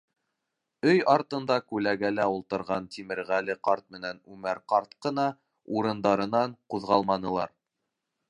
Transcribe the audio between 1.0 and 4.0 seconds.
артында күләгәлә ултырған Тимерғәле ҡарт